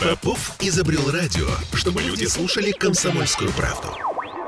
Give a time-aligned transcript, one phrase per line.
[0.00, 3.88] Попов изобрел радио, чтобы люди слушали комсомольскую правду.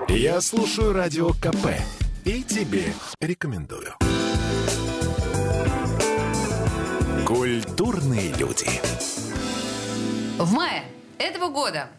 [0.08, 1.78] Я слушаю радио КП
[2.24, 3.94] и тебе рекомендую.
[7.26, 8.66] Культурные люди.
[10.38, 10.84] В мае
[11.18, 11.90] этого года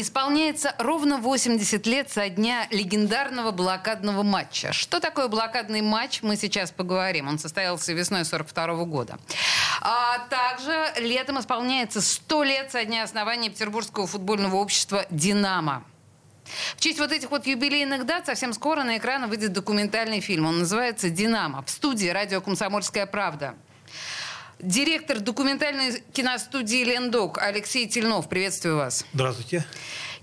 [0.00, 4.72] Исполняется ровно 80 лет со дня легендарного блокадного матча.
[4.72, 7.26] Что такое блокадный матч, мы сейчас поговорим.
[7.26, 9.18] Он состоялся весной 42 года.
[9.80, 15.84] А также летом исполняется 100 лет со дня основания Петербургского футбольного общества «Динамо».
[16.76, 20.46] В честь вот этих вот юбилейных дат совсем скоро на экраны выйдет документальный фильм.
[20.46, 23.54] Он называется «Динамо» в студии «Радио Комсомольская правда».
[24.58, 28.28] Директор документальной киностудии «Лендок» Алексей Тельнов.
[28.28, 29.04] Приветствую вас.
[29.12, 29.64] Здравствуйте.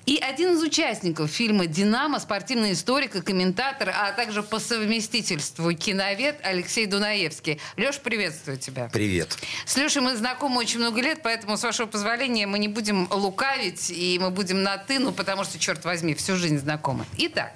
[0.06, 6.40] И один из участников фильма «Динамо», спортивный историк и комментатор, а также по совместительству киновед
[6.44, 7.60] Алексей Дунаевский.
[7.76, 8.88] Леш, приветствую тебя.
[8.94, 9.36] Привет.
[9.66, 13.90] С Лешей мы знакомы очень много лет, поэтому, с вашего позволения, мы не будем лукавить,
[13.90, 17.06] и мы будем на «ты», ну, потому что, черт возьми, всю жизнь знакомы.
[17.18, 17.54] Итак,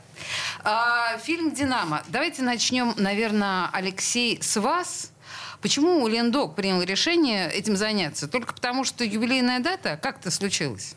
[0.63, 2.03] а, фильм «Динамо».
[2.07, 5.11] Давайте начнем, наверное, Алексей, с вас–
[5.61, 8.29] Почему Лендок принял решение этим заняться?
[8.29, 9.99] Только потому, что юбилейная дата?
[10.01, 10.95] Как это случилось?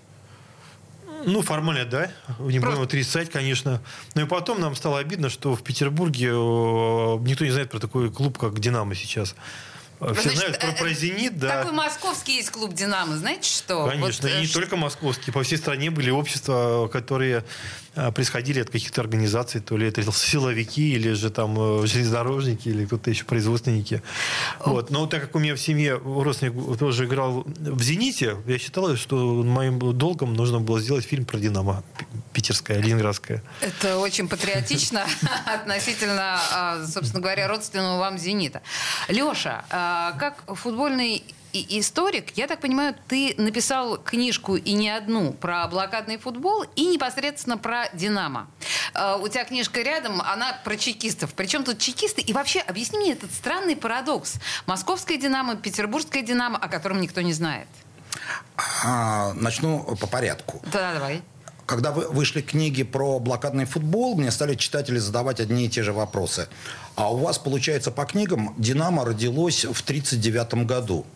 [1.25, 2.11] Ну, формально, да.
[2.39, 2.77] Не Просто...
[2.77, 3.81] будем отрицать, конечно.
[4.15, 8.11] Но и потом нам стало обидно, что в Петербурге э, никто не знает про такой
[8.11, 9.35] клуб, как «Динамо» сейчас.
[10.01, 11.59] Все Значит, знают про, про э, «Зенит», да.
[11.59, 13.87] Такой московский есть клуб «Динамо», знаете что?
[13.87, 14.47] Конечно, вот, и не.
[14.47, 15.31] Э, только московский.
[15.31, 17.45] По всей стране были общества, которые
[17.95, 23.11] происходили от каких-то организаций, то ли это силовики, или же там э, железнодорожники, или кто-то
[23.11, 24.03] еще производственники.
[24.65, 24.91] Вот.
[24.91, 29.43] Но так как у меня в семье родственник тоже играл в «Зените», я считал, что
[29.43, 31.85] моим долгом нужно было сделать фильм про «Динамо»
[32.33, 33.43] питерская, ленинградская.
[33.61, 35.07] Это очень патриотично
[35.47, 38.63] относительно, а, собственно говоря, родственного вам «Зенита».
[39.09, 41.23] Леша, а, как футбольный
[41.53, 46.87] и историк, я так понимаю, ты написал книжку и не одну про блокадный футбол и
[46.87, 48.49] непосредственно про «Динамо».
[48.95, 51.33] Uh, у тебя книжка рядом, она про чекистов.
[51.35, 52.21] Причем тут чекисты?
[52.21, 54.35] И вообще, объясни мне этот странный парадокс.
[54.67, 57.69] Московская «Динамо», петербургская «Динамо», о котором никто не знает.
[58.85, 60.61] А, начну по порядку.
[60.73, 61.23] Да, давай.
[61.67, 66.49] Когда вышли книги про блокадный футбол, мне стали читатели задавать одни и те же вопросы.
[66.97, 71.07] А у вас, получается, по книгам «Динамо» родилось в 1939 году.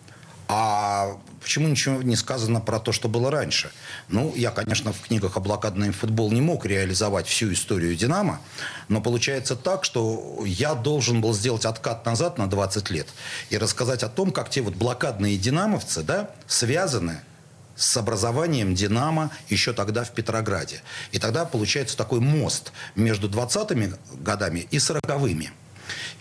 [0.49, 3.71] А почему ничего не сказано про то, что было раньше?
[4.09, 8.41] Ну, я, конечно, в книгах о блокадном футбол не мог реализовать всю историю «Динамо»,
[8.89, 13.09] но получается так, что я должен был сделать откат назад на 20 лет
[13.51, 17.21] и рассказать о том, как те вот блокадные «динамовцы» да, связаны
[17.75, 20.83] с образованием «Динамо» еще тогда в Петрограде.
[21.13, 25.51] И тогда получается такой мост между 20-ми годами и 40-ми.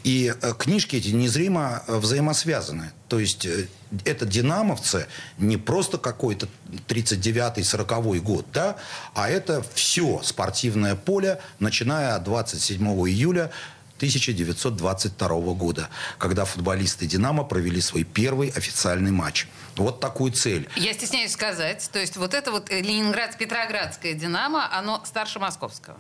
[0.06, 2.92] И э, книжки эти незримо э, взаимосвязаны.
[3.10, 3.68] То есть э,
[4.06, 5.08] это динамовцы
[5.40, 6.48] не просто какой-то
[6.88, 8.76] 39-й, 40-й год, да,
[9.16, 13.52] а это все спортивное поле, начиная от 27 июля
[13.98, 15.90] 1922 года,
[16.20, 19.48] когда футболисты «Динамо» провели свой первый официальный матч.
[19.76, 20.70] Вот такую цель.
[20.76, 25.98] Я стесняюсь сказать, то есть вот это вот Ленинград-Петроградское «Динамо», оно старше московского.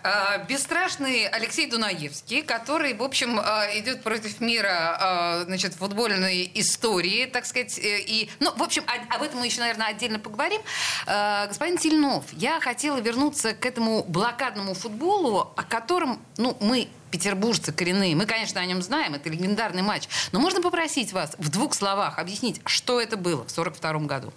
[0.03, 7.25] Э, бесстрашный Алексей Дунаевский, который, в общем, э, идет против мира, э, значит, футбольной истории,
[7.25, 10.61] так сказать, и, ну, в общем, об, этом мы еще, наверное, отдельно поговорим.
[11.05, 18.15] Господин Тельнов, я хотела вернуться к этому блокадному футболу, о котором, ну, мы петербуржцы коренные,
[18.15, 22.19] мы, конечно, о нем знаем, это легендарный матч, но можно попросить вас в двух словах
[22.19, 24.33] объяснить, что это было в 1942 году?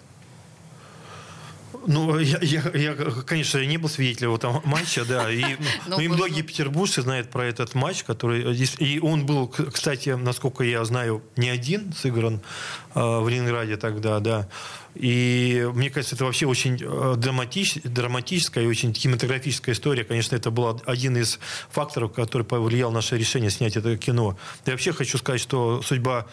[1.87, 2.95] Ну, я, я, я,
[3.25, 5.31] конечно, не был свидетелем этого матча, да.
[5.31, 5.43] И,
[5.87, 8.55] ну, и многие петербуржцы знают про этот матч, который...
[8.79, 12.41] И он был, кстати, насколько я знаю, не один сыгран
[12.93, 14.47] э, в Ленинграде тогда, да.
[14.95, 20.05] И мне кажется, это вообще очень э, драматич, драматическая и очень кинематографическая история.
[20.05, 21.39] Конечно, это был один из
[21.69, 24.37] факторов, который повлиял на наше решение снять это кино.
[24.65, 26.25] Я вообще хочу сказать, что судьба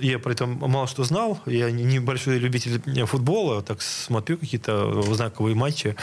[0.00, 1.40] я про это мало что знал.
[1.46, 5.96] Я небольшой любитель футбола, так смотрю какие-то знаковые матчи.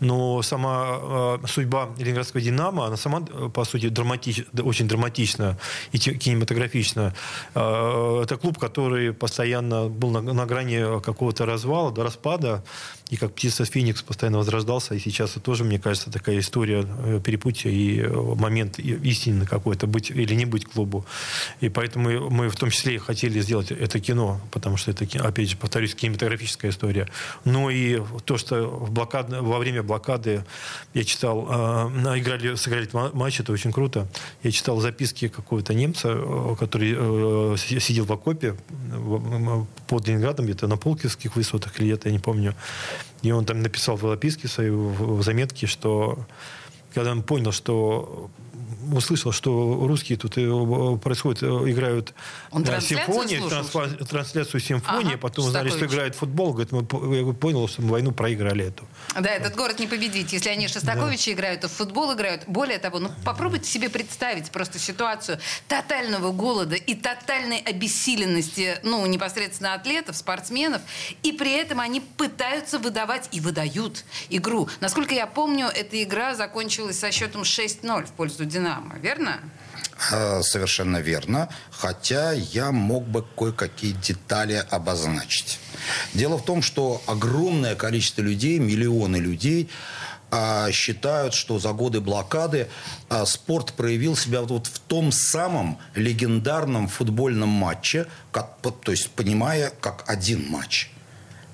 [0.00, 5.58] Но сама э, судьба Ленинградского «Динамо», она сама, по сути, драматич, очень драматична
[5.92, 7.14] и кинематографична.
[7.54, 12.62] Э, это клуб, который постоянно был на, на грани какого-то развала, до распада.
[13.10, 14.94] И как птица Феникс постоянно возрождался.
[14.94, 20.10] И сейчас это тоже, мне кажется, такая история э, перепутья и момент истины какой-то, быть
[20.10, 21.04] или не быть клубу.
[21.60, 25.50] И поэтому мы в том числе хотели хотели сделать это кино, потому что это, опять
[25.50, 27.08] же, повторюсь, кинематографическая история.
[27.44, 29.30] Но и то, что в блокад...
[29.30, 30.44] во время блокады
[30.94, 34.06] я читал, э, играли, сыграли матч, это очень круто.
[34.42, 38.54] Я читал записки какого-то немца, э, который э, сидел в окопе
[39.86, 42.54] под Ленинградом, где-то на Полкинских высотах или где-то, я не помню.
[43.22, 46.18] И он там написал в записке свои в заметке, что
[46.94, 48.30] когда он понял, что
[48.92, 52.14] услышал, что русские тут э, происходит, э, играют
[52.50, 53.40] Он симфонии,
[54.04, 57.90] трансляцию симфонии, ага, потом узнали, что играют в футбол, говорит, мы, я понял, что мы
[57.90, 58.84] войну проиграли эту.
[59.14, 60.32] Да, этот город не победить.
[60.32, 61.36] Если они Шостаковичи да.
[61.36, 62.44] играют, то в футбол играют.
[62.46, 69.74] Более того, ну попробуйте себе представить просто ситуацию тотального голода и тотальной обессиленности, ну, непосредственно
[69.74, 70.82] атлетов, спортсменов,
[71.22, 74.68] и при этом они пытаются выдавать и выдают игру.
[74.80, 79.40] Насколько я помню, эта игра закончилась со счетом 6-0 в пользу «Динамо», верно?
[80.10, 81.48] Э, совершенно верно.
[81.70, 85.58] Хотя я мог бы кое-какие детали обозначить.
[86.14, 89.68] Дело в том, что огромное количество людей, миллионы людей
[90.30, 92.68] а, считают, что за годы блокады
[93.08, 99.72] а, спорт проявил себя вот в том самом легендарном футбольном матче, как, то есть понимая,
[99.80, 100.90] как один матч.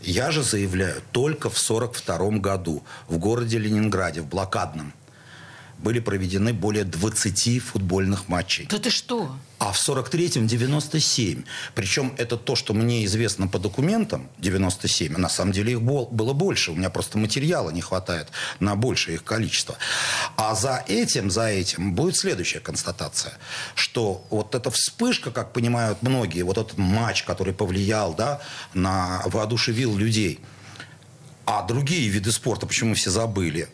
[0.02, 4.92] Я же заявляю, только в 1942 году в городе Ленинграде, в блокадном,
[5.84, 8.66] были проведены более 20 футбольных матчей.
[8.68, 9.36] Да ты что?
[9.58, 11.44] А в 43-м 97.
[11.74, 15.14] Причем это то, что мне известно по документам, 97.
[15.14, 16.72] А на самом деле их было больше.
[16.72, 18.28] У меня просто материала не хватает
[18.60, 19.76] на большее их количество.
[20.36, 23.34] А за этим, за этим будет следующая констатация.
[23.74, 28.40] Что вот эта вспышка, как понимают многие, вот этот матч, который повлиял, да,
[28.72, 30.40] на воодушевил людей.
[31.46, 33.68] А другие виды спорта почему все забыли?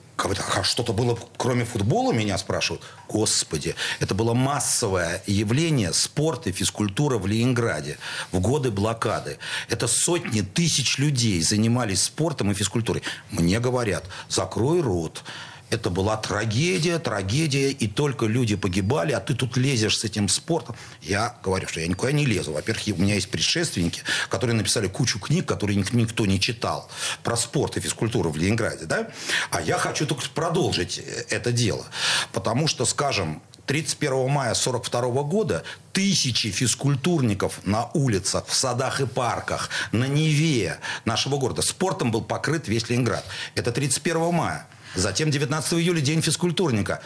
[0.55, 2.83] а что-то было, кроме футбола, меня спрашивают.
[3.09, 7.99] Господи, это было массовое явление спорта и физкультура в Ленинграде
[8.33, 9.39] в годы блокады.
[9.69, 13.03] Это сотни тысяч людей занимались спортом и физкультурой.
[13.31, 15.25] Мне говорят, закрой рот,
[15.71, 20.77] это была трагедия, трагедия, и только люди погибали, а ты тут лезешь с этим спортом.
[21.01, 22.53] Я говорю, что я никуда не лезу.
[22.53, 26.91] Во-первых, у меня есть предшественники, которые написали кучу книг, которые никто не читал
[27.23, 28.87] про спорт и физкультуру в Ленинграде.
[28.87, 29.09] Да?
[29.51, 31.87] А я хочу только продолжить э, это дело.
[32.33, 35.63] Потому что, скажем, 31 мая 1942 года
[35.93, 41.63] тысячи физкультурников на улицах, в садах и парках, на Неве нашего города.
[41.63, 43.25] Спортом был покрыт весь Ленинград.
[43.55, 44.67] Это 31 мая.
[44.95, 47.01] Затем 19 июля день физкультурника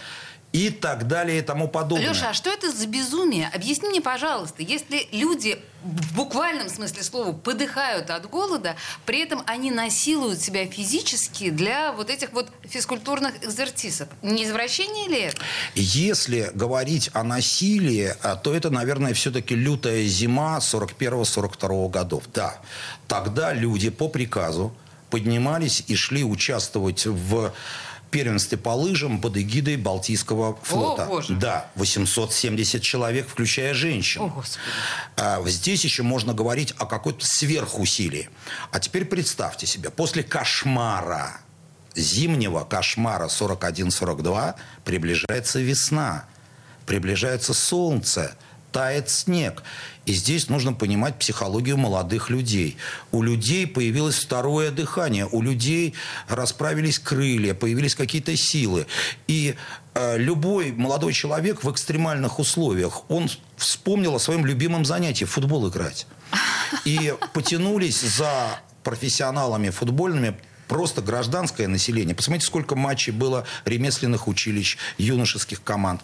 [0.54, 2.10] и так далее и тому подобное.
[2.10, 3.50] Леша, а что это за безумие?
[3.52, 9.72] Объясни мне, пожалуйста, если люди в буквальном смысле слова подыхают от голода, при этом они
[9.72, 14.06] насилуют себя физически для вот этих вот физкультурных экзертисов.
[14.22, 15.42] Не извращение ли это?
[15.74, 22.24] Если говорить о насилии, а, то это, наверное, все-таки лютая зима 41-42 годов.
[22.32, 22.60] Да,
[23.08, 24.72] тогда люди по приказу
[25.14, 27.52] поднимались и шли участвовать в
[28.10, 31.04] первенстве по лыжам под эгидой Балтийского флота.
[31.04, 31.34] О, Боже.
[31.34, 34.22] Да, 870 человек, включая женщин.
[34.22, 34.58] О, Господи.
[35.16, 38.28] А, здесь еще можно говорить о какой-то сверхусилии.
[38.72, 41.40] А теперь представьте себе, после кошмара,
[41.94, 46.24] зимнего кошмара 41-42 приближается весна,
[46.86, 48.36] приближается солнце,
[48.72, 49.62] тает снег.
[50.06, 52.76] И здесь нужно понимать психологию молодых людей.
[53.10, 55.94] У людей появилось второе дыхание, у людей
[56.28, 58.86] расправились крылья, появились какие-то силы.
[59.26, 59.54] И
[59.94, 66.06] э, любой молодой человек в экстремальных условиях, он вспомнил о своем любимом занятии– футбол играть.
[66.84, 70.36] И потянулись за профессионалами футбольными
[70.74, 72.16] просто гражданское население.
[72.16, 76.00] Посмотрите, сколько матчей было ремесленных училищ, юношеских команд.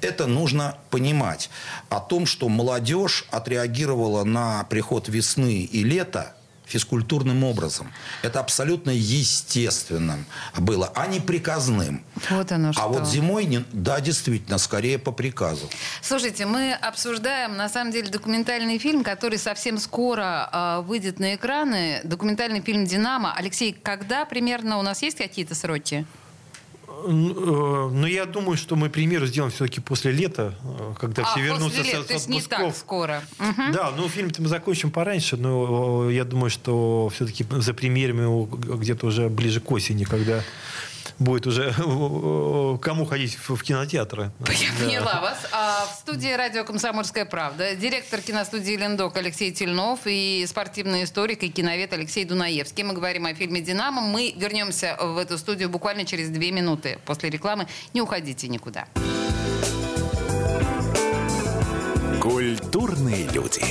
[0.00, 1.50] Это нужно понимать.
[1.90, 6.34] О том, что молодежь отреагировала на приход весны и лета,
[6.66, 7.92] физкультурным образом.
[8.22, 10.26] Это абсолютно естественным
[10.58, 12.04] было, а не приказным.
[12.28, 12.82] Вот оно что.
[12.82, 15.68] А вот зимой, не, да, действительно, скорее по приказу.
[16.02, 22.00] Слушайте, мы обсуждаем, на самом деле, документальный фильм, который совсем скоро э, выйдет на экраны.
[22.04, 23.32] Документальный фильм «Динамо».
[23.34, 26.06] Алексей, когда примерно у нас есть какие-то сроки?
[27.04, 31.40] Э, ну, я думаю, что мы премьеру сделаем все-таки после лета, э, когда а, все
[31.40, 33.22] вернутся лета, с, то есть не так скоро.
[33.38, 33.72] Угу.
[33.72, 39.28] Да, ну фильм-то мы закончим пораньше, но я думаю, что все-таки за премьерами где-то уже
[39.28, 40.42] ближе к осени, когда
[41.18, 41.72] будет уже
[42.82, 44.30] кому ходить в кинотеатры.
[44.48, 44.84] Я да.
[44.84, 45.38] поняла вас.
[45.52, 51.48] А в студии радио «Комсомольская правда» директор киностудии «Лендок» Алексей Тельнов и спортивный историк и
[51.48, 52.84] киновед Алексей Дунаевский.
[52.84, 54.00] Мы говорим о фильме «Динамо».
[54.02, 57.66] Мы вернемся в эту студию буквально через две минуты после рекламы.
[57.94, 58.86] Не уходите никуда.
[62.20, 63.62] Культурные люди.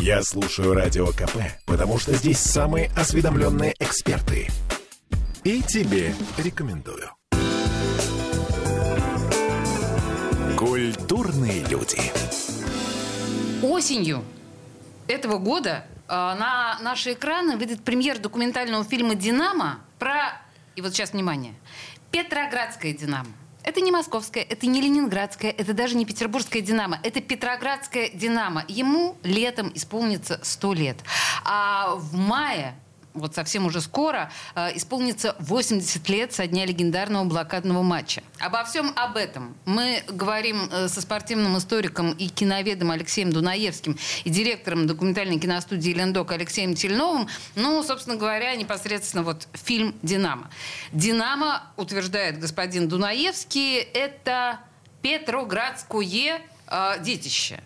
[0.00, 1.36] Я слушаю Радио КП,
[1.66, 4.48] потому что здесь самые осведомленные эксперты.
[5.44, 7.10] И тебе рекомендую.
[10.58, 12.00] Культурные люди.
[13.62, 14.24] Осенью
[15.06, 20.42] этого года э, на наши экраны выйдет премьер документального фильма «Динамо» про,
[20.76, 21.54] и вот сейчас внимание,
[22.10, 23.30] Петроградское «Динамо».
[23.64, 28.64] Это не московская, это не ленинградская, это даже не петербургская «Динамо», это петроградская «Динамо».
[28.68, 30.98] Ему летом исполнится 100 лет.
[31.44, 32.74] А в мае
[33.14, 38.22] вот совсем уже скоро, э, исполнится 80 лет со дня легендарного блокадного матча.
[38.40, 44.30] Обо всем об этом мы говорим э, со спортивным историком и киноведом Алексеем Дунаевским и
[44.30, 47.28] директором документальной киностудии «Лендок» Алексеем Тельновым.
[47.54, 50.50] Ну, собственно говоря, непосредственно вот фильм «Динамо».
[50.92, 54.58] «Динамо», утверждает господин Дунаевский, это
[55.02, 57.62] Петроградское э, детище.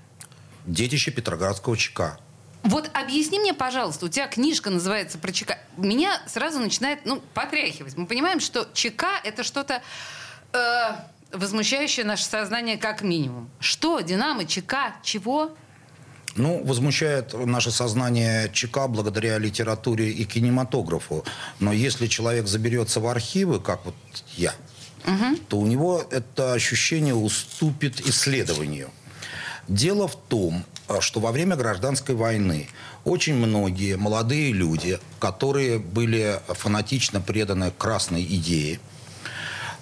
[0.66, 2.18] Детище Петроградского ЧК.
[2.62, 5.58] Вот объясни мне, пожалуйста, у тебя книжка называется про ЧК.
[5.76, 7.96] Меня сразу начинает, ну, потряхивать.
[7.96, 9.82] Мы понимаем, что ЧК это что-то
[10.52, 10.58] э,
[11.32, 13.48] возмущающее наше сознание как минимум.
[13.60, 14.00] Что?
[14.00, 15.54] Динамо, ЧК, чего?
[16.36, 21.24] Ну, возмущает наше сознание ЧК благодаря литературе и кинематографу.
[21.58, 23.94] Но если человек заберется в архивы, как вот
[24.36, 24.54] я,
[25.04, 25.36] угу.
[25.48, 28.90] то у него это ощущение уступит исследованию.
[29.66, 30.64] Дело в том,
[31.00, 32.68] что во время гражданской войны
[33.04, 38.80] очень многие молодые люди, которые были фанатично преданы красной идее,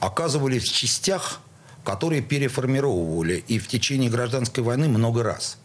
[0.00, 1.40] оказывались в частях,
[1.84, 5.58] которые переформировывали и в течение гражданской войны много раз.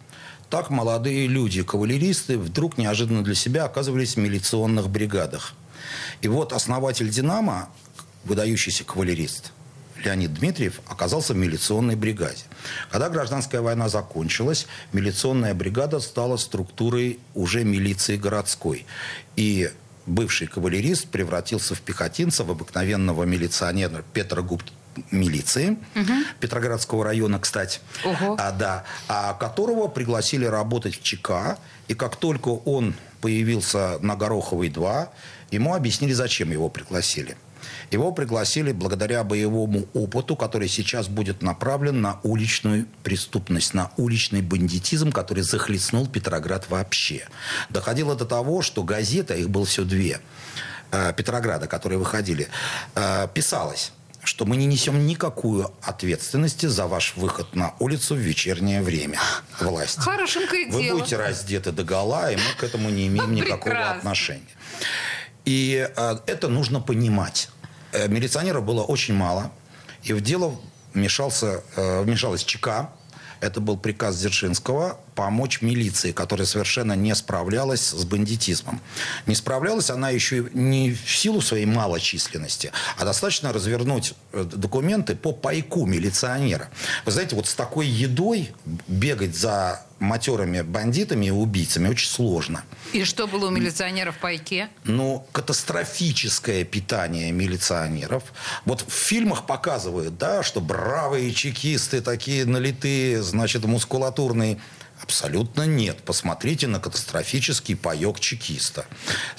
[0.49, 5.53] Так молодые люди, кавалеристы, вдруг неожиданно для себя оказывались в милиционных бригадах.
[6.21, 7.69] И вот основатель «Динамо»,
[8.25, 9.53] выдающийся кавалерист–
[10.03, 12.43] Леонид Дмитриев оказался в милиционной бригаде.
[12.91, 18.85] Когда гражданская война закончилась, милиционная бригада стала структурой уже милиции городской.
[19.35, 19.69] И
[20.05, 24.63] бывший кавалерист превратился в пехотинца, в обыкновенного милиционера Петра Губ
[25.09, 26.13] милиции угу.
[26.39, 27.79] Петроградского района, кстати,
[28.37, 31.57] а, да, а которого пригласили работать в ЧК.
[31.87, 35.09] И как только он появился на Гороховой 2,
[35.51, 37.37] ему объяснили, зачем его пригласили.
[37.91, 45.11] Его пригласили благодаря боевому опыту, который сейчас будет направлен на уличную преступность, на уличный бандитизм,
[45.11, 47.27] который захлестнул Петроград вообще.
[47.69, 50.19] Доходило до того, что газета, их было все две,
[50.91, 52.47] э, Петрограда, которые выходили,
[52.95, 53.91] э, писалось
[54.23, 59.19] что мы не несем никакую ответственности за ваш выход на улицу в вечернее время
[59.59, 59.99] власти.
[59.99, 60.99] Хорошенькое Вы дело.
[60.99, 64.43] будете раздеты до гола, и мы к этому не имеем никакого отношения.
[65.51, 67.49] И э, это нужно понимать.
[67.91, 69.51] Э, милиционеров было очень мало.
[70.01, 70.55] И в дело
[70.93, 72.89] вмешался, э, вмешалась ЧК.
[73.41, 78.81] Это был приказ Дзержинского помочь милиции, которая совершенно не справлялась с бандитизмом.
[79.25, 85.31] Не справлялась она еще не в силу своей малочисленности, а достаточно развернуть э, документы по
[85.31, 86.69] пайку милиционера.
[87.05, 88.51] Вы знаете, вот с такой едой
[88.87, 92.63] бегать за матерыми бандитами и убийцами очень сложно.
[92.91, 94.69] И что было у милиционеров в пайке?
[94.83, 98.23] Ну, катастрофическое питание милиционеров.
[98.65, 104.59] Вот в фильмах показывают, да, что бравые чекисты такие налитые, значит, мускулатурные.
[105.01, 106.03] Абсолютно нет.
[106.03, 108.85] Посмотрите на катастрофический паек чекиста.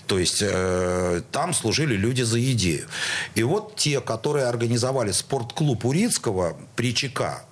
[0.07, 2.89] То есть э, там служили люди за идею.
[3.35, 7.45] И вот те, которые организовали спортклуб Урицкого при ЧК,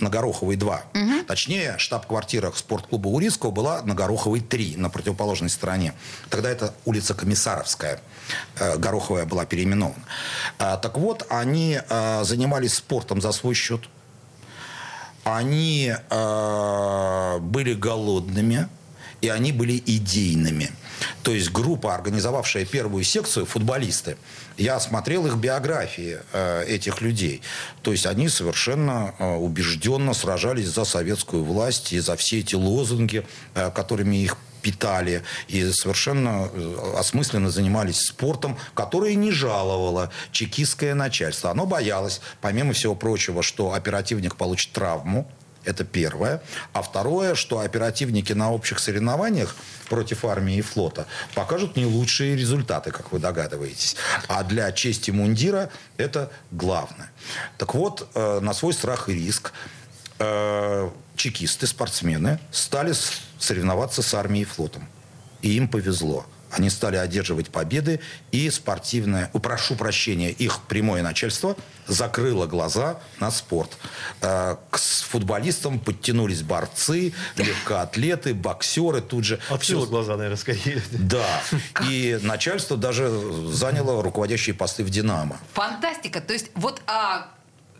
[0.00, 0.82] на Гороховой 2.
[0.94, 1.24] Угу.
[1.26, 5.94] Точнее, штаб-квартира спортклуба Урицкого была на Гороховой 3, на противоположной стороне.
[6.30, 8.00] Тогда это улица Комиссаровская.
[8.58, 10.04] Э, Гороховая была переименована.
[10.58, 13.88] А, так вот, они а, занимались спортом за свой счет
[15.26, 18.68] они э, были голодными,
[19.20, 20.70] и они были идейными.
[21.24, 24.16] То есть группа, организовавшая первую секцию, футболисты,
[24.56, 27.42] я смотрел их биографии э, этих людей.
[27.82, 33.26] То есть они совершенно э, убежденно сражались за советскую власть и за все эти лозунги,
[33.54, 41.52] э, которыми их питали и совершенно э, осмысленно занимались спортом, который не жаловало чекистское начальство.
[41.52, 45.30] Оно боялось, помимо всего прочего, что оперативник получит травму,
[45.64, 46.42] это первое.
[46.72, 49.54] А второе, что оперативники на общих соревнованиях
[49.88, 53.94] против армии и флота покажут не лучшие результаты, как вы догадываетесь.
[54.26, 57.12] А для чести мундира это главное.
[57.56, 59.52] Так вот, э, на свой страх и риск
[60.18, 62.94] э, чекисты, спортсмены стали
[63.38, 64.88] соревноваться с армией и флотом.
[65.42, 66.26] И им повезло.
[66.50, 71.56] Они стали одерживать победы, и спортивное, прошу прощения, их прямое начальство
[71.86, 73.76] закрыло глаза на спорт.
[74.22, 79.40] Э, к футболистам подтянулись борцы, легкоатлеты, боксеры тут же.
[79.50, 79.86] Открыло Все...
[79.86, 80.82] глаза, наверное, скорее.
[80.92, 81.42] Да.
[81.88, 83.10] И начальство даже
[83.52, 85.38] заняло руководящие посты в «Динамо».
[85.52, 86.20] Фантастика.
[86.20, 87.28] То есть вот а,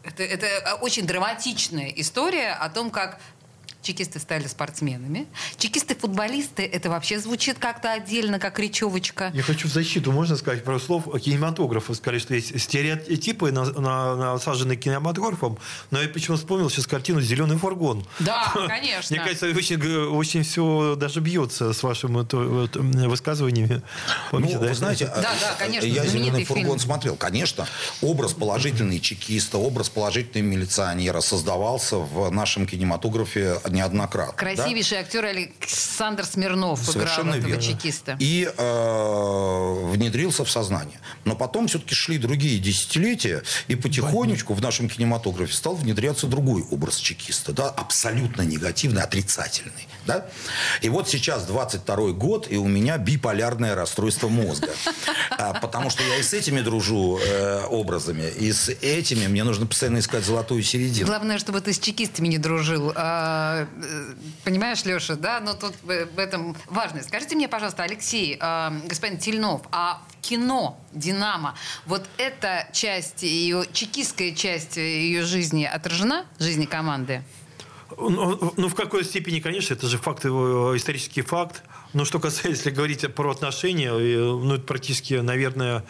[0.06, 3.20] это, это очень драматичная история о том, как
[3.86, 5.26] чекисты стали спортсменами.
[5.58, 9.30] Чекисты-футболисты, это вообще звучит как-то отдельно, как речевочка.
[9.32, 11.94] Я хочу в защиту, можно сказать, пару слов кинематографа.
[11.94, 15.58] Сказали, что есть стереотипы, на, на, насаженные кинематографом.
[15.90, 18.04] Но я почему вспомнил сейчас картину «Зеленый фургон».
[18.18, 19.16] Да, конечно.
[19.16, 23.82] Мне кажется, очень, очень все даже бьется с вашими высказываниями.
[24.30, 24.68] Помните, ну, да?
[24.68, 26.78] вы знаете, да, да, конечно, я «Зеленый фургон» фильм.
[26.80, 27.16] смотрел.
[27.16, 27.66] Конечно,
[28.02, 34.32] образ положительный чекиста, образ положительного милиционера создавался в нашем кинематографе неоднократно.
[34.32, 35.04] Красивейший да?
[35.04, 37.62] актер Александр Смирнов Совершенно играл верно.
[37.62, 38.16] чекиста.
[38.18, 40.98] И э, внедрился в сознание.
[41.24, 46.96] Но потом все-таки шли другие десятилетия, и потихонечку в нашем кинематографе стал внедряться другой образ
[46.96, 49.88] чекиста, да, абсолютно негативный, отрицательный.
[50.06, 50.26] Да?
[50.80, 54.68] И вот сейчас 22 год, и у меня биполярное расстройство мозга.
[55.38, 59.66] А, потому что я и с этими дружу э, образами, и с этими мне нужно
[59.66, 61.06] постоянно искать золотую середину.
[61.06, 62.92] Главное, чтобы ты с чекистами не дружил.
[62.94, 63.65] А,
[64.44, 65.40] понимаешь, Леша, да?
[65.40, 67.02] Но тут в этом важно.
[67.02, 71.54] Скажите мне, пожалуйста, Алексей, а, господин Тельнов, а в кино «Динамо»
[71.86, 77.22] вот эта часть, ее чекистская часть ее жизни отражена, жизни команды?
[77.96, 81.62] Ну, ну, в какой степени, конечно, это же факт, исторический факт.
[81.92, 85.84] Но что касается, если говорить про отношения, ну, это практически, наверное,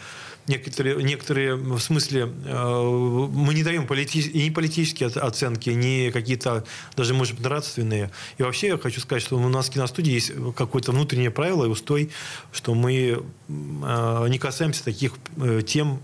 [0.47, 6.63] некоторые, некоторые в смысле, э, мы не даем полити, ни политические оценки, ни какие-то
[6.95, 8.11] даже, может быть, нравственные.
[8.37, 11.67] И вообще я хочу сказать, что у нас в киностудии есть какое-то внутреннее правило и
[11.67, 12.09] устой,
[12.51, 16.01] что мы э, не касаемся таких э, тем,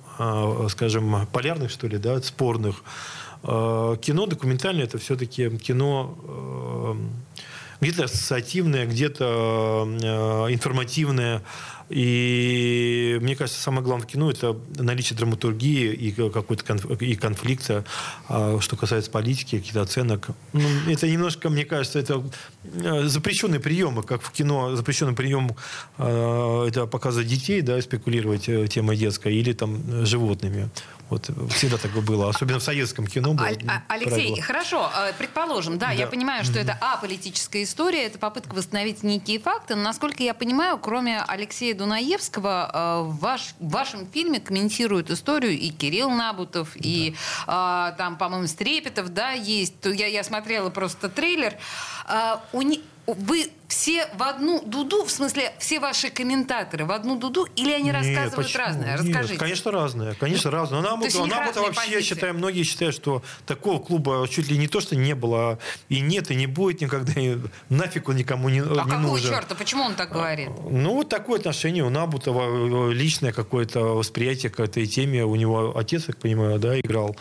[0.70, 2.84] скажем, полярных, что ли, да, спорных.
[3.42, 6.98] Кино документальное– это все-таки кино
[7.82, 11.42] где-то ассоциативное, где-то информативное,
[11.94, 16.86] и мне кажется, самое главное в кино это наличие драматургии и какой-то конф...
[17.02, 17.86] и конфликта,
[18.28, 20.30] а что касается политики, каких-то оценок.
[20.54, 22.24] Ну, это немножко, мне кажется, это
[22.64, 25.56] э, запрещенные приемы, как в кино запрещенный прием
[26.00, 30.70] э, это показывать детей, да, спекулировать э, темой детской или там животными.
[31.14, 33.48] Вот всегда так было, особенно в советском кино было.
[33.68, 34.42] А, Алексей, правило.
[34.42, 39.76] хорошо, предположим, да, да, я понимаю, что это аполитическая история, это попытка восстановить некие факты,
[39.76, 45.52] но, насколько я понимаю, кроме Алексея Дунаевского э, в, ваш, в вашем фильме комментируют историю
[45.52, 46.80] и Кирилл Набутов, да.
[46.82, 49.76] и э, там, по-моему, Стрепетов, да, есть.
[49.84, 51.56] Я, я смотрела просто трейлер.
[52.08, 57.18] Э, у не, вы все в одну дуду, в смысле, все ваши комментаторы в одну
[57.18, 58.64] дуду, или они Нет, рассказывают почему?
[58.64, 58.94] разное?
[58.98, 59.32] Расскажите.
[59.32, 60.14] Нет, конечно, разное.
[60.14, 60.82] Конечно, разное.
[60.82, 61.96] Нам, то нам, это вообще, позиции.
[61.96, 66.00] я считаю, многие считают, что такого клуба чуть ли не то, что не было, и
[66.02, 67.38] нет, и не будет никогда, и
[67.70, 69.34] нафиг он никому не, а не какого нужен.
[69.34, 69.56] черта?
[69.56, 70.50] Почему он так говорит?
[70.70, 75.26] Ну, вот такое отношение у Набутова, личное какое-то восприятие к этой теме.
[75.26, 77.16] У него отец, я понимаю, да, играл.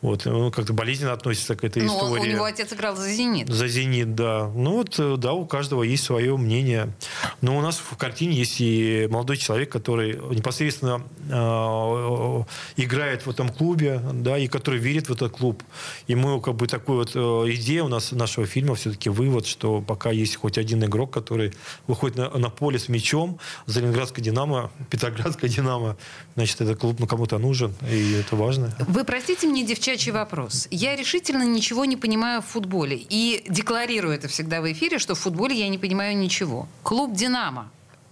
[0.00, 2.22] Вот, он как-то болезненно относится к этой ну, истории.
[2.22, 3.48] у него отец играл за «Зенит».
[3.48, 4.48] За «Зенит», да.
[4.54, 6.94] Ну вот, э, да, у каждого есть свое мнение.
[7.40, 12.44] Но у нас в картине есть и молодой человек, который непосредственно э,
[12.76, 15.64] играет в этом клубе, да, и который верит в этот клуб.
[16.06, 17.18] И мы как бы такой вот э,
[17.54, 21.54] идея у нас нашего фильма все-таки вывод, что пока есть хоть один игрок, который
[21.88, 25.96] выходит на, на поле с мячом за Ленинградское «Динамо», Петроградское «Динамо»,
[26.38, 28.72] значит, этот клуб ну, кому-то нужен, и это важно.
[28.78, 30.68] Вы простите мне, девчачий вопрос.
[30.70, 32.96] Я решительно ничего не понимаю в футболе.
[33.08, 36.68] И декларирую это всегда в эфире, что в футболе я не понимаю ничего.
[36.84, 37.70] Клуб «Динамо»,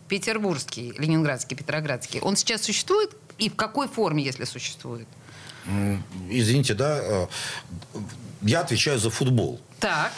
[0.09, 3.11] петербургский, ленинградский, петроградский, он сейчас существует?
[3.39, 5.07] И в какой форме, если существует?
[6.29, 7.27] Извините, да, э,
[8.43, 9.61] я отвечаю за футбол.
[9.79, 10.13] Так.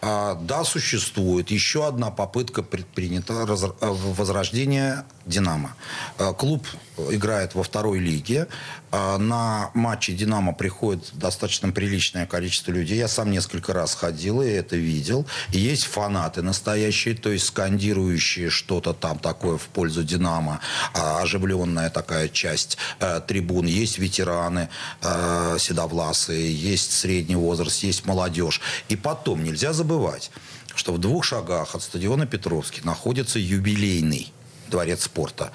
[0.00, 1.50] А, да, существует.
[1.50, 5.74] Еще одна попытка предпринята э, возрождения «Динамо».
[6.18, 6.66] А, клуб
[7.10, 8.46] играет во второй лиге.
[8.90, 12.98] А, на матчи «Динамо» приходит достаточно приличное количество людей.
[12.98, 15.26] Я сам несколько раз ходил и это видел.
[15.52, 20.60] И есть фанаты настоящие, то есть скандирующие что-то там такое в пользу «Динамо».
[20.94, 23.66] Оживленная такая часть э, трибун.
[23.66, 24.68] Есть ветераны
[25.02, 28.60] э, седовласые, есть средний возраст, есть молодежь.
[28.88, 30.30] И потом нельзя забывать,
[30.74, 34.32] что в двух шагах от стадиона Петровский находится юбилейный
[34.68, 35.50] дворец спорта.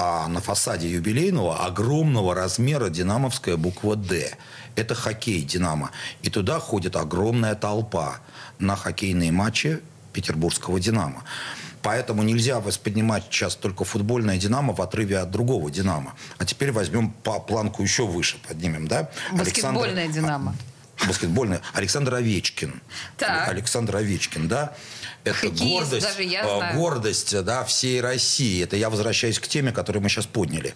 [0.00, 4.30] А на фасаде юбилейного огромного размера динамовская буква «Д».
[4.76, 5.90] Это хоккей «Динамо».
[6.22, 8.20] И туда ходит огромная толпа
[8.60, 9.80] на хоккейные матчи
[10.12, 11.24] петербургского «Динамо».
[11.82, 16.14] Поэтому нельзя воспринимать сейчас только футбольное «Динамо» в отрыве от другого «Динамо».
[16.38, 18.86] А теперь возьмем по планку еще выше, поднимем.
[18.86, 19.10] Да?
[19.32, 20.20] Баскетбольное Александр...
[20.20, 20.54] «Динамо»
[21.08, 22.80] баскетбольный Александр Овечкин.
[23.16, 23.48] Так.
[23.48, 24.74] Александр Овечкин, да.
[25.24, 26.76] Это Хоккеист, гордость, даже я э, знаю.
[26.76, 28.62] гордость да, всей России.
[28.62, 30.74] Это я возвращаюсь к теме, которую мы сейчас подняли.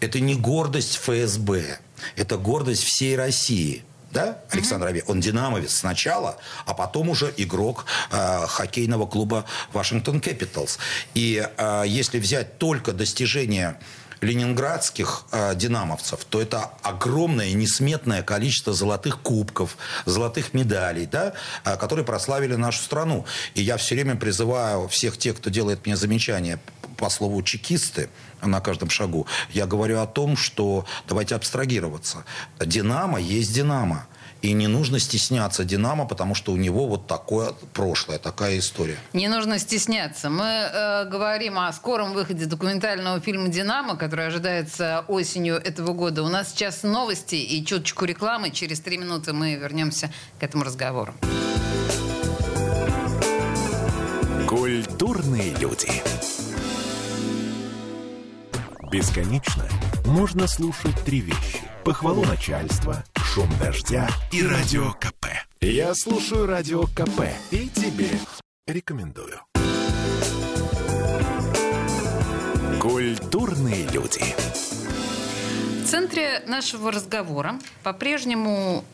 [0.00, 1.78] Это не гордость ФСБ,
[2.16, 3.84] это гордость всей России.
[4.10, 10.78] Да, Александр mm Он динамовец сначала, а потом уже игрок э, хоккейного клуба Вашингтон Capitals.
[11.14, 13.80] И э, если взять только достижения
[14.20, 22.04] ленинградских э, динамовцев, то это огромное несметное количество золотых кубков, золотых медалей, да, э, которые
[22.04, 23.24] прославили нашу страну.
[23.54, 26.58] И я все время призываю всех тех, кто делает мне замечания
[26.96, 28.08] по слову чекисты
[28.42, 32.24] на каждом шагу, я говорю о том, что давайте абстрагироваться.
[32.60, 34.06] Динамо есть Динамо.
[34.44, 38.98] И не нужно стесняться «Динамо», потому что у него вот такое прошлое, такая история.
[39.14, 40.28] Не нужно стесняться.
[40.28, 46.22] Мы э, говорим о скором выходе документального фильма «Динамо», который ожидается осенью этого года.
[46.22, 48.50] У нас сейчас новости и чуточку рекламы.
[48.50, 51.14] Через три минуты мы вернемся к этому разговору.
[54.46, 55.88] Культурные люди.
[58.92, 59.66] Бесконечно
[60.04, 61.62] можно слушать три вещи.
[61.82, 63.02] Похвалу начальства–
[63.34, 65.26] шум дождя и радио КП.
[65.60, 68.08] Я слушаю радио КП и тебе
[68.68, 69.40] рекомендую.
[72.80, 74.22] Культурные люди.
[75.82, 78.84] В центре нашего разговора по-прежнему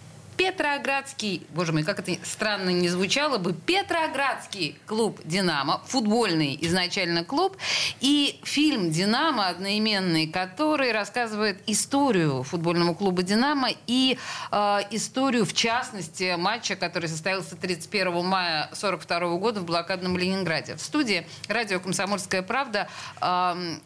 [0.41, 7.59] Петроградский, боже мой, как это странно не звучало бы, Петроградский клуб «Динамо», футбольный изначально клуб,
[8.01, 14.17] и фильм «Динамо» одноименный, который рассказывает историю футбольного клуба «Динамо» и
[14.51, 20.77] э, историю, в частности, матча, который состоялся 31 мая 1942 года в блокадном Ленинграде.
[20.77, 22.89] В студии радио «Комсомольская правда»
[23.21, 23.77] э,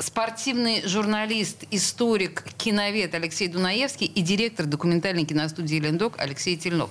[0.00, 6.90] спортивный журналист, историк, киновед Алексей Дунаевский и директор документальной киностудии «Лендок» Алексей Тельнов.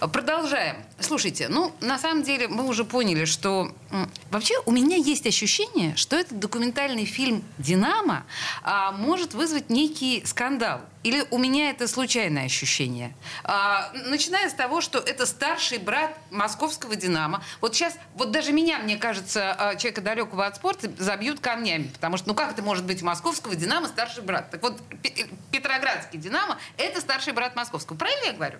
[0.00, 0.76] Продолжаем.
[1.00, 3.72] Слушайте, ну, на самом деле мы уже поняли, что
[4.30, 8.24] вообще у меня есть ощущение, что этот документальный фильм «Динамо»
[8.62, 10.80] а, может вызвать некий скандал.
[11.02, 13.14] Или у меня это случайное ощущение?
[13.44, 17.42] А, начиная с того, что это старший брат московского «Динамо».
[17.62, 21.84] Вот сейчас, вот даже меня, мне кажется, а, человека далекого от спорта забьют камнями.
[21.94, 24.50] Потому что, ну как это может быть московского «Динамо» старший брат?
[24.50, 24.78] Так вот,
[25.52, 27.96] Петроградский «Динамо»— это старший брат московского.
[27.96, 28.58] Правильно я говорю?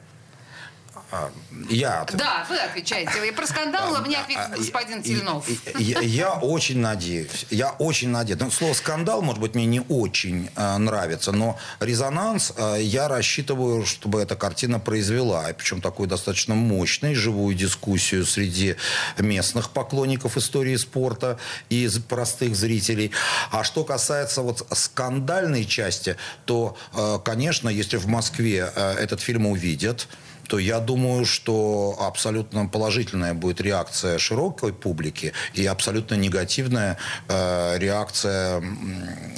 [1.10, 1.30] А,
[1.68, 2.06] я...
[2.12, 3.26] Да, вы отвечаете.
[3.28, 5.48] И про скандал а, мне ответит а, господин Тельнов.
[5.78, 7.46] Я, я очень надеюсь.
[7.50, 8.40] Я очень надеюсь.
[8.40, 13.86] Ну, слово «скандал», может быть, мне не очень э, нравится, но резонанс э, я рассчитываю,
[13.86, 15.48] чтобы эта картина произвела.
[15.50, 18.76] И причем такую достаточно мощную, живую дискуссию среди
[19.18, 21.38] местных поклонников истории спорта
[21.70, 23.12] и простых зрителей.
[23.50, 30.08] А что касается вот скандальной части, то, э, конечно, если в Москве этот фильм увидят,
[30.48, 38.62] то я думаю, что абсолютно положительная будет реакция широкой публики и абсолютно негативная э, реакция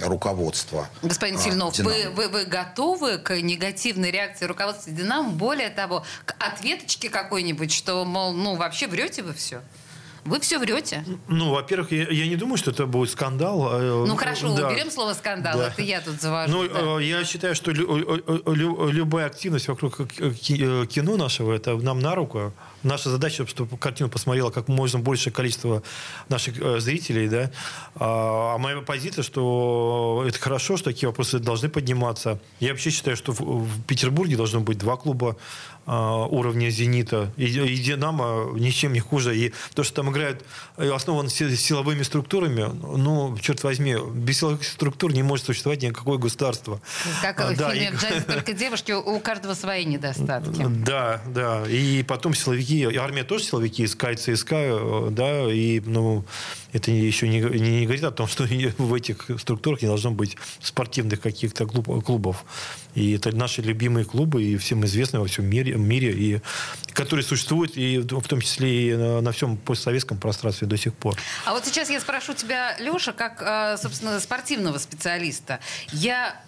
[0.02, 0.88] руководства.
[1.02, 5.30] Господин э, Сильнов, вы, вы, вы готовы к негативной реакции руководства «Динамо»?
[5.30, 9.60] Более того, к ответочке какой-нибудь, что, мол, ну, вообще врете вы все?
[10.24, 11.04] Вы все врете.
[11.28, 13.68] Ну, во-первых, я, я не думаю, что это будет скандал.
[13.70, 14.68] А, ну, хорошо, да.
[14.68, 15.58] уберем слово скандал.
[15.58, 15.68] Да.
[15.68, 16.52] Это я тут завожу.
[16.52, 17.00] Ну, да.
[17.00, 22.52] я считаю, что лю, лю, любая активность вокруг кино нашего, это нам на руку.
[22.82, 25.82] Наша задача, чтобы картину посмотрело как можно большее количество
[26.28, 27.50] наших э, зрителей, да.
[27.96, 32.38] А, а моя позиция, что это хорошо, что такие вопросы должны подниматься.
[32.60, 35.36] Я вообще считаю, что в, в Петербурге должно быть два клуба
[35.88, 37.32] уровня «Зенита».
[37.36, 39.36] И, и «Динамо» ничем не хуже.
[39.36, 40.44] И то, что там играют,
[40.76, 46.80] э, основан силовыми структурами, ну, черт возьми, без силовых структур не может существовать никакое государство.
[47.22, 48.20] Как в да, фильме и...
[48.26, 50.66] только девушки», у каждого свои недостатки.
[50.68, 51.64] Да, да.
[51.68, 56.24] И потом силовики, и армия тоже силовики, СКА и ЦСКА, да, и, ну,
[56.72, 58.44] это еще не, не, не говорит о том, что
[58.78, 62.44] в этих структурах не должно быть спортивных каких-то клубов.
[62.94, 66.40] И это наши любимые клубы, и всем известные во всем мире, мире, и
[66.92, 71.16] которые существуют, и в том числе и на, на всем постсоветском пространстве до сих пор.
[71.44, 75.60] А вот сейчас я спрошу тебя, Леша, как, э, собственно, спортивного специалиста.
[75.92, 76.40] Я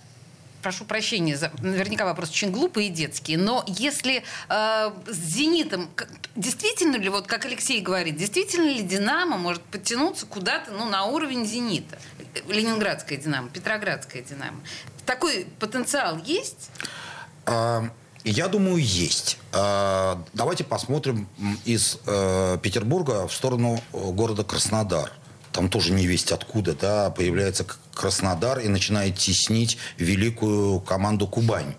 [0.63, 5.89] прошу прощения, за, наверняка вопрос очень глупый и детский, но если э, с «Зенитом»,
[6.37, 11.47] действительно ли, вот как Алексей говорит, действительно ли «Динамо» может подтянуться куда-то ну, на уровень
[11.47, 11.99] «Зенита»?
[12.49, 14.61] Ленинградская «Динамо», Петроградская «Динамо».
[15.07, 16.71] Такой потенциал есть?
[17.47, 17.89] А,
[18.25, 19.39] я думаю, есть.
[19.53, 21.29] А, давайте посмотрим
[21.65, 25.11] из э, Петербурга в сторону э, города Краснодар
[25.53, 27.67] там тоже не весть откуда, да, появляется
[28.01, 31.75] Краснодар и начинает теснить великую команду Кубань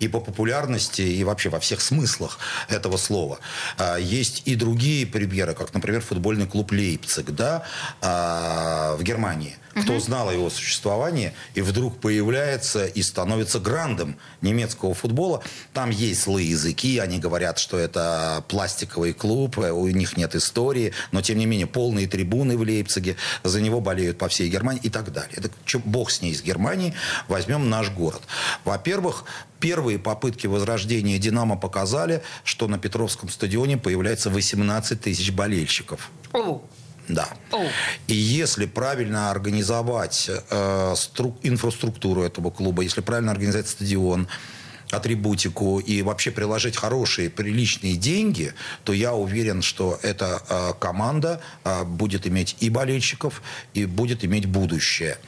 [0.00, 2.38] и по популярности, и вообще во всех смыслах
[2.70, 3.40] этого слова.
[3.76, 7.64] А, есть и другие примеры, как, например, футбольный клуб Лейпциг да,
[8.00, 14.94] а, в Германии кто знал о его существовании, и вдруг появляется и становится грандом немецкого
[14.94, 15.42] футбола.
[15.72, 20.92] Там есть злые языки, они говорят, что это пластиковый клуб, э, у них нет истории,
[21.12, 24.90] но тем не менее полные трибуны в Лейпциге, за него болеют по всей Германии и
[24.90, 25.34] так далее.
[25.36, 26.94] Это что, бог с ней из Германии,
[27.28, 28.22] возьмем наш город.
[28.64, 29.24] Во-первых,
[29.60, 36.10] первые попытки возрождения «Динамо» показали, что на Петровском стадионе появляется 18 тысяч болельщиков.
[37.08, 37.28] Да.
[37.52, 37.68] Oh.
[38.08, 44.28] И если правильно организовать э, стру- инфраструктуру этого клуба, если правильно организовать стадион,
[44.90, 51.84] атрибутику и вообще приложить хорошие, приличные деньги, то я уверен, что эта э, команда э,
[51.84, 53.42] будет иметь и болельщиков,
[53.74, 55.18] и будет иметь будущее.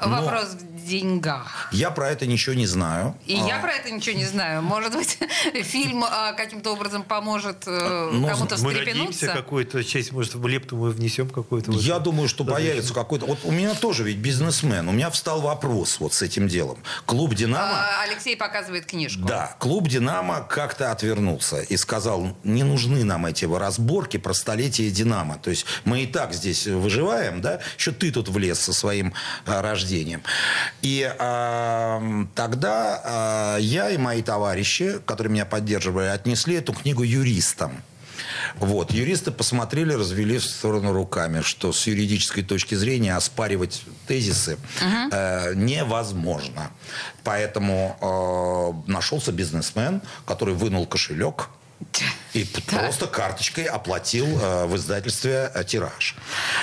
[0.00, 0.22] Но...
[0.22, 0.56] Вопрос
[0.88, 1.68] деньгах.
[1.72, 3.16] Я про это ничего не знаю.
[3.26, 3.46] И а...
[3.46, 4.62] я про это ничего не знаю.
[4.62, 5.18] Может быть,
[5.64, 10.76] фильм а, каким-то образом поможет э, ну, кому-то Мы надеемся, какую-то часть, может, в лепту
[10.76, 11.72] мы внесем какую-то.
[11.72, 13.26] Я вот, думаю, что появится какой-то...
[13.26, 14.88] Вот у меня тоже ведь бизнесмен.
[14.88, 16.78] У меня встал вопрос вот с этим делом.
[17.06, 17.72] Клуб «Динамо»...
[17.72, 19.22] А, Алексей показывает книжку.
[19.22, 19.56] Да.
[19.58, 25.38] Клуб «Динамо» как-то отвернулся и сказал, не нужны нам эти разборки про столетие «Динамо».
[25.38, 27.60] То есть мы и так здесь выживаем, да?
[27.76, 29.14] Еще ты тут влез со своим
[29.46, 30.22] а, рождением.
[30.82, 37.82] И э, тогда э, я и мои товарищи, которые меня поддерживали, отнесли эту книгу юристам.
[38.56, 38.92] Вот.
[38.92, 45.08] Юристы посмотрели, развели в сторону руками, что с юридической точки зрения оспаривать тезисы uh-huh.
[45.12, 46.70] э, невозможно.
[47.24, 51.48] Поэтому э, нашелся бизнесмен, который вынул кошелек,
[52.34, 52.78] и да.
[52.78, 56.14] просто карточкой оплатил э, в издательстве э, тираж.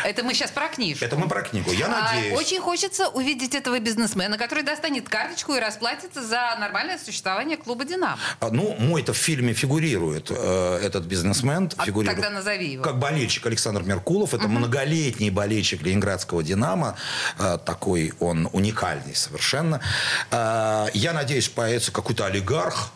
[0.04, 1.04] Это мы сейчас про книжку.
[1.04, 1.72] Это мы про книгу.
[1.72, 2.38] Я а, надеюсь.
[2.38, 8.20] Очень хочется увидеть этого бизнесмена, который достанет карточку и расплатится за нормальное существование клуба «Динамо».
[8.40, 11.72] А, ну, мой-то в фильме фигурирует э, этот бизнесмен.
[11.78, 12.84] А фигурирует, тогда назови его.
[12.84, 14.34] Как болельщик Александр Меркулов.
[14.34, 14.54] Это угу.
[14.54, 16.96] многолетний болельщик ленинградского «Динамо».
[17.40, 19.82] Э, такой он уникальный совершенно.
[20.32, 22.92] Э, я надеюсь, появится какой-то олигарх,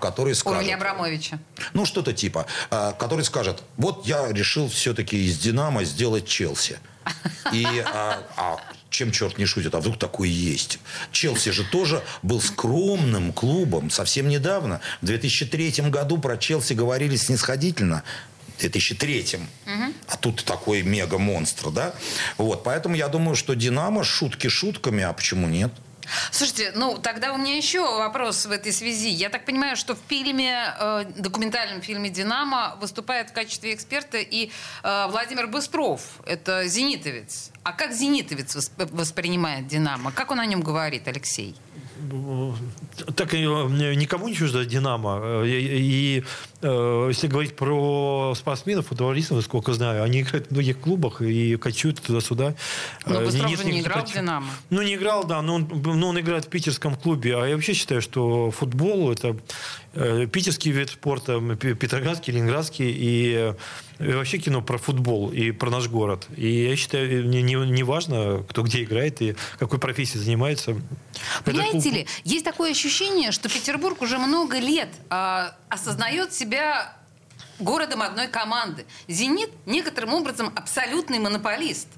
[0.00, 0.58] который скажет...
[0.58, 1.38] Уровня Абрамовича.
[1.72, 2.46] Ну, что-то типа.
[2.70, 6.78] А, который скажет, вот я решил все-таки из «Динамо» сделать «Челси».
[7.52, 8.58] И а, а
[8.90, 10.78] чем черт не шутит, а вдруг такой есть.
[11.12, 14.80] Челси же тоже был скромным клубом совсем недавно.
[15.00, 18.02] В 2003 году про Челси говорили снисходительно.
[18.56, 19.36] В 2003.
[19.36, 19.92] Угу.
[20.08, 21.94] А тут такой мега-монстр, да?
[22.38, 25.72] Вот, поэтому я думаю, что «Динамо» шутки шутками, а почему нет?
[26.30, 29.08] Слушайте, ну тогда у меня еще вопрос в этой связи.
[29.08, 34.50] Я так понимаю, что в фильме, э, документальном фильме «Динамо» выступает в качестве эксперта и
[34.82, 36.00] э, Владимир Быстров.
[36.26, 37.50] Это зенитовец.
[37.62, 40.12] А как зенитовец воспринимает «Динамо»?
[40.12, 41.54] Как он о нем говорит, Алексей?
[43.14, 45.42] Так никому не чужда «Динамо».
[45.44, 46.24] И, и
[46.62, 52.00] э, если говорить про спортсменов, футболистов, сколько знаю, они играют в многих клубах и качают
[52.00, 52.54] туда-сюда.
[53.06, 54.46] Но Быстров Нет, же не играл в «Динамо».
[54.70, 57.36] Ну, не играл, да, но он, но он играет в питерском клубе.
[57.36, 59.87] А я вообще считаю, что футбол– это э,
[60.32, 63.54] питерский вид спорта, петроградский, ленинградский и
[63.98, 66.28] и вообще кино про футбол и про наш город.
[66.36, 70.76] И я считаю, не, не, не важно, кто где играет и какой профессией занимается.
[71.44, 71.88] Понимаете Это...
[71.88, 76.96] ли, есть такое ощущение, что Петербург уже много лет э, осознает себя
[77.58, 78.86] городом одной команды.
[79.08, 81.88] «Зенит» некоторым образом абсолютный монополист.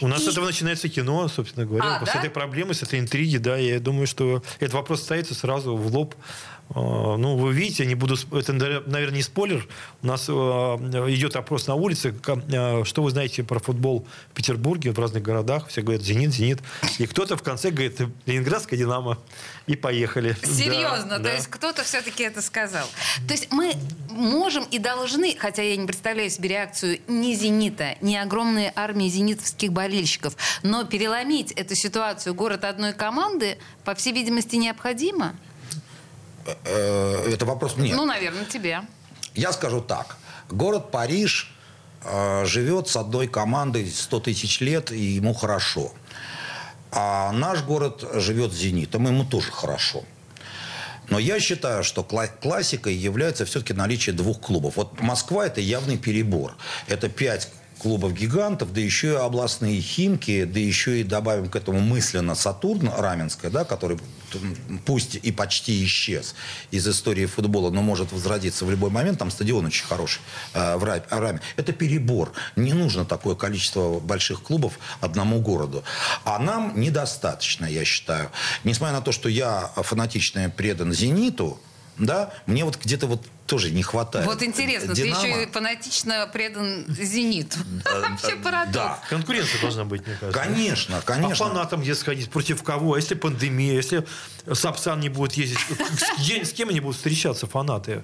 [0.00, 0.24] У нас и...
[0.24, 1.98] с этого начинается кино, собственно говоря.
[2.00, 2.18] А, с да?
[2.18, 3.56] этой проблемы, с этой интриги, да.
[3.56, 6.16] Я думаю, что этот вопрос ставится сразу в лоб
[6.74, 9.66] ну, вы видите, не буду, это, наверное, не спойлер.
[10.02, 12.14] У нас идет опрос на улице,
[12.84, 15.68] что вы знаете про футбол в Петербурге, в разных городах.
[15.68, 16.60] Все говорят «Зенит», «Зенит».
[16.98, 19.18] И кто-то в конце говорит «Ленинградская «Динамо».
[19.66, 20.36] И поехали.
[20.42, 21.10] Серьезно?
[21.10, 21.32] Да, то да.
[21.34, 22.86] есть кто-то все-таки это сказал.
[23.26, 23.74] То есть мы
[24.10, 29.72] можем и должны, хотя я не представляю себе реакцию ни «Зенита», ни огромной армии зенитовских
[29.72, 35.34] болельщиков, но переломить эту ситуацию город одной команды, по всей видимости, необходимо?
[36.64, 37.94] Э, это вопрос мне.
[37.94, 38.82] Ну, наверное, тебе.
[39.34, 40.16] Я скажу так.
[40.50, 41.52] Город Париж
[42.04, 45.92] э, живет с одной командой 100 тысяч лет, и ему хорошо.
[46.92, 50.04] А наш город живет с «Зенитом», ему тоже хорошо.
[51.08, 54.76] Но я считаю, что классикой является все-таки наличие двух клубов.
[54.76, 56.56] Вот Москва– это явный перебор.
[56.86, 57.48] Это пять
[57.84, 62.90] клубов гигантов, да еще и областные химки, да еще и добавим к этому мысленно Сатурн
[62.96, 63.98] Раменская, да, который
[64.86, 66.34] пусть и почти исчез
[66.70, 69.18] из истории футбола, но может возродиться в любой момент.
[69.18, 70.22] Там стадион очень хороший
[70.54, 71.42] э, в Раме.
[71.56, 72.32] Это перебор.
[72.56, 75.84] Не нужно такое количество больших клубов одному городу.
[76.24, 78.30] А нам недостаточно, я считаю.
[78.64, 81.60] Несмотря на то, что я фанатично предан «Зениту»,
[81.98, 84.26] да, мне вот где-то вот тоже не хватает.
[84.26, 85.20] Вот интересно, Динамо...
[85.20, 87.58] ты еще и фанатично предан «Зениту».
[87.84, 88.74] Вообще парадокс.
[88.74, 88.98] Да.
[89.08, 90.42] Конкуренция должна быть, мне кажется.
[90.42, 91.46] Конечно, конечно.
[91.46, 92.30] А фанатам где сходить?
[92.30, 92.94] Против кого?
[92.94, 93.74] А если пандемия?
[93.74, 94.06] Если
[94.50, 95.58] Сапсан не будет ездить?
[96.18, 98.02] С кем они будут встречаться, фанаты?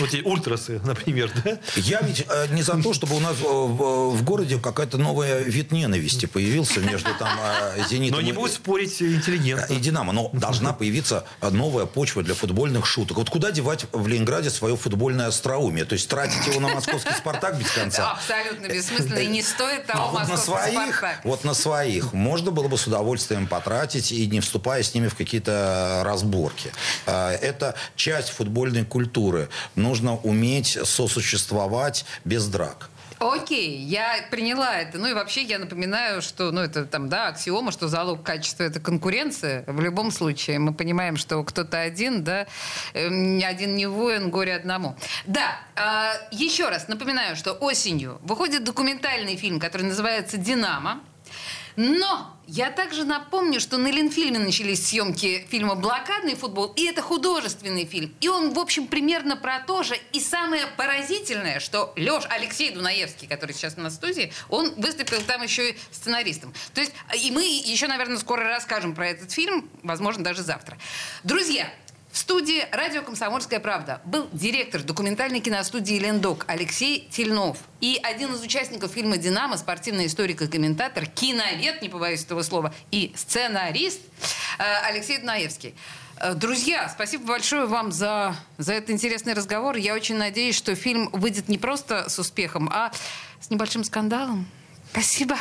[0.00, 1.58] Вот эти ультрасы, например, да?
[1.76, 5.72] Я ведь э, не за то, чтобы у нас э, в городе какая-то новая вид
[5.72, 7.28] ненависти появился между там
[7.76, 9.72] э, «Зенитом» Но не будет спорить интеллигентно.
[9.72, 10.12] И «Динамо».
[10.12, 13.18] Но должна появиться новая почва для футбольных шуток.
[13.18, 15.84] Вот куда девать в Ленинграде свое футбольное остроумие.
[15.84, 18.12] То есть тратить его на московский «Спартак» без конца.
[18.12, 19.18] Абсолютно бессмысленно.
[19.18, 21.20] И не стоит того а вот на своих, «Спартак».
[21.24, 25.14] Вот на своих можно было бы с удовольствием потратить и не вступая с ними в
[25.14, 26.72] какие-то разборки.
[27.06, 29.48] А, это часть футбольной культуры.
[29.84, 32.88] Нужно уметь сосуществовать без драк.
[33.18, 34.96] Окей, я приняла это.
[34.96, 38.80] Ну и вообще я напоминаю, что, ну это там, да, аксиома, что залог качества это
[38.80, 39.62] конкуренция.
[39.66, 42.46] В любом случае мы понимаем, что кто-то один, да,
[42.94, 44.96] ни один не воин, горе одному.
[45.26, 51.02] Да, э, еще раз напоминаю, что осенью выходит документальный фильм, который называется «Динамо».
[51.76, 57.84] Но я также напомню, что на Ленфильме начались съемки фильма «Блокадный футбол», и это художественный
[57.84, 58.14] фильм.
[58.20, 59.96] И он, в общем, примерно про то же.
[60.12, 65.70] И самое поразительное, что Леш Алексей Дунаевский, который сейчас на студии, он выступил там еще
[65.70, 66.54] и сценаристом.
[66.74, 70.78] То есть, и мы еще, наверное, скоро расскажем про этот фильм, возможно, даже завтра.
[71.22, 71.70] Друзья,
[72.14, 78.40] в студии «Радио Комсомольская правда» был директор документальной киностудии «Лендок» Алексей Тельнов и один из
[78.40, 83.98] участников фильма «Динамо», спортивный историк и комментатор, киновед, не побоюсь этого слова, и сценарист
[84.60, 85.74] э, Алексей Дунаевский.
[86.18, 89.74] Э, друзья, спасибо большое вам за, за этот интересный разговор.
[89.74, 92.92] Я очень надеюсь, что фильм выйдет не просто с успехом, а
[93.40, 94.46] с небольшим скандалом.
[94.92, 95.36] Спасибо.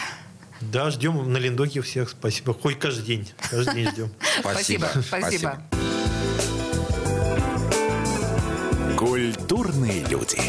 [0.60, 2.10] Да, ждем на Лендоке всех.
[2.10, 2.56] Спасибо.
[2.56, 3.32] Хоть каждый день.
[3.52, 4.12] Каждый день ждем.
[4.40, 4.90] Спасибо.
[5.08, 5.62] Спасибо.
[9.06, 10.40] Культурные люди.